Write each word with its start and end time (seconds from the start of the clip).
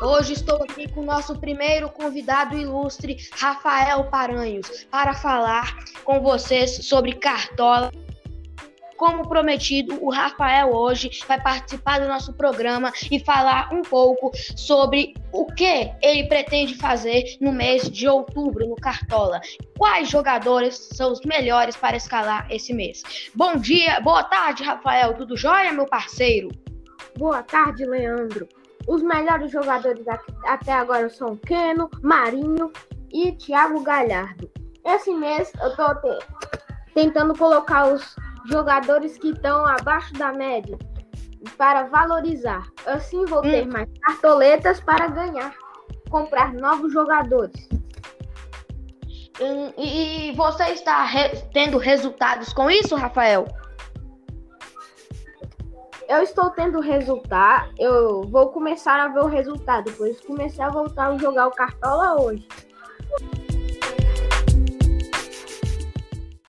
Hoje 0.00 0.32
estou 0.32 0.62
aqui 0.62 0.88
com 0.88 1.00
o 1.00 1.04
nosso 1.04 1.38
primeiro 1.38 1.88
convidado 1.88 2.56
ilustre, 2.56 3.16
Rafael 3.32 4.04
Paranhos, 4.04 4.86
para 4.90 5.14
falar 5.14 5.76
com 6.04 6.20
vocês 6.20 6.86
sobre 6.86 7.12
Cartola. 7.12 7.92
Como 8.96 9.28
prometido, 9.28 9.96
o 10.04 10.10
Rafael 10.10 10.74
hoje 10.74 11.10
vai 11.28 11.40
participar 11.40 12.00
do 12.00 12.08
nosso 12.08 12.32
programa 12.32 12.92
e 13.08 13.20
falar 13.20 13.72
um 13.72 13.82
pouco 13.82 14.32
sobre 14.56 15.14
o 15.32 15.46
que 15.46 15.92
ele 16.02 16.26
pretende 16.26 16.74
fazer 16.74 17.36
no 17.40 17.52
mês 17.52 17.88
de 17.88 18.08
outubro 18.08 18.66
no 18.66 18.74
Cartola. 18.74 19.40
Quais 19.76 20.08
jogadores 20.08 20.74
são 20.92 21.12
os 21.12 21.20
melhores 21.20 21.76
para 21.76 21.96
escalar 21.96 22.48
esse 22.50 22.74
mês? 22.74 23.30
Bom 23.32 23.54
dia, 23.54 24.00
boa 24.00 24.24
tarde, 24.24 24.64
Rafael. 24.64 25.14
Tudo 25.14 25.36
jóia, 25.36 25.72
meu 25.72 25.86
parceiro? 25.86 26.48
Boa 27.16 27.42
tarde, 27.44 27.84
Leandro. 27.84 28.48
Os 28.88 29.02
melhores 29.02 29.52
jogadores 29.52 30.06
até 30.46 30.72
agora 30.72 31.10
são 31.10 31.36
Keno, 31.36 31.90
Marinho 32.02 32.72
e 33.12 33.32
Thiago 33.32 33.82
Galhardo. 33.82 34.50
Esse 34.82 35.12
mês 35.12 35.52
eu 35.60 35.76
tô 35.76 35.94
te 35.96 36.18
tentando 36.94 37.36
colocar 37.36 37.92
os 37.92 38.16
jogadores 38.46 39.18
que 39.18 39.28
estão 39.28 39.66
abaixo 39.66 40.14
da 40.14 40.32
média 40.32 40.78
para 41.58 41.84
valorizar. 41.84 42.66
Assim 42.86 43.26
vou 43.26 43.42
ter 43.42 43.68
hum. 43.68 43.72
mais 43.72 43.88
cartoletas 44.00 44.80
para 44.80 45.06
ganhar, 45.08 45.54
comprar 46.08 46.54
novos 46.54 46.90
jogadores. 46.90 47.68
Hum, 49.38 49.70
e 49.76 50.32
você 50.34 50.64
está 50.70 51.04
re 51.04 51.28
tendo 51.52 51.76
resultados 51.76 52.54
com 52.54 52.70
isso, 52.70 52.96
Rafael? 52.96 53.46
Eu 56.08 56.22
estou 56.22 56.48
tendo 56.50 56.80
resultado. 56.80 57.70
Eu 57.78 58.22
vou 58.22 58.48
começar 58.48 58.98
a 58.98 59.08
ver 59.08 59.20
o 59.20 59.26
resultado, 59.26 59.92
pois 59.96 60.18
comecei 60.22 60.64
a 60.64 60.70
voltar 60.70 61.08
a 61.08 61.18
jogar 61.18 61.48
o 61.48 61.50
Cartola 61.50 62.20
hoje. 62.20 62.48